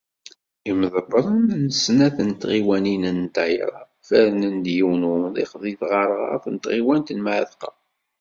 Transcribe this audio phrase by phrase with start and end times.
[0.69, 7.19] Imḍebbren n snat n tɣiwanin n ddayra, fernen-d yiwen umḍiq deg tɣerɣart n tɣiwant n
[7.25, 7.69] Mεatqa.